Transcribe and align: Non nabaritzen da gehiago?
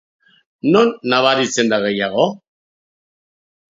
Non 0.77 0.89
nabaritzen 1.13 1.71
da 1.71 1.81
gehiago? 1.87 2.29